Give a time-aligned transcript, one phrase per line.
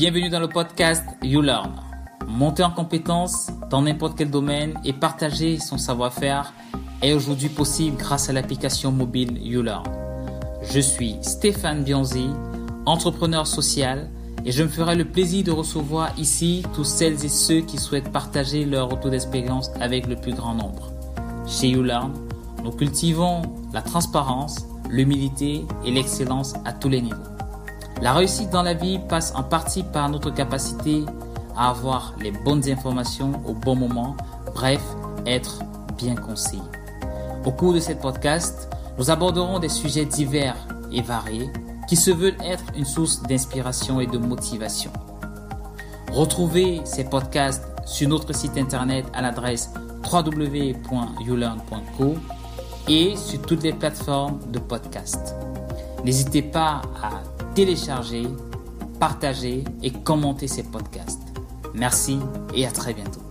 [0.00, 1.74] Bienvenue dans le podcast YouLearn.
[2.26, 6.54] Monter en compétences dans n'importe quel domaine et partager son savoir-faire
[7.02, 9.84] est aujourd'hui possible grâce à l'application mobile YouLearn.
[10.62, 12.30] Je suis Stéphane Bianzi,
[12.86, 14.08] entrepreneur social
[14.46, 18.10] et je me ferai le plaisir de recevoir ici tous celles et ceux qui souhaitent
[18.10, 20.94] partager leur retour d'expérience avec le plus grand nombre.
[21.46, 22.14] Chez YouLearn,
[22.64, 23.42] nous cultivons
[23.74, 27.39] la transparence, l'humilité et l'excellence à tous les niveaux.
[28.00, 31.04] La réussite dans la vie passe en partie par notre capacité
[31.54, 34.16] à avoir les bonnes informations au bon moment,
[34.54, 34.80] bref,
[35.26, 35.58] être
[35.98, 36.62] bien conseillé.
[37.44, 40.56] Au cours de cette podcast, nous aborderons des sujets divers
[40.90, 41.50] et variés
[41.88, 44.90] qui se veulent être une source d'inspiration et de motivation.
[46.10, 49.74] Retrouvez ces podcasts sur notre site internet à l'adresse
[50.10, 52.14] www.youlearn.co
[52.88, 55.34] et sur toutes les plateformes de podcast.
[56.04, 57.20] N'hésitez pas à
[57.54, 58.26] télécharger,
[58.98, 61.22] partager et commenter ces podcasts.
[61.74, 62.18] Merci
[62.54, 63.29] et à très bientôt.